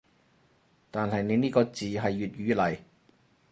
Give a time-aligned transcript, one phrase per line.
[0.89, 2.79] 但係你呢個字係粵語嚟